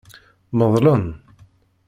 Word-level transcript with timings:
Medlen. 0.57 1.05